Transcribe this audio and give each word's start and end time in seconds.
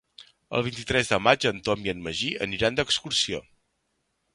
El 0.59 0.63
vint-i-tres 0.67 1.11
de 1.11 1.21
maig 1.27 1.47
en 1.51 1.61
Tom 1.69 1.85
i 1.91 1.95
en 1.95 2.03
Magí 2.09 2.33
aniran 2.49 2.81
d'excursió. 2.83 3.47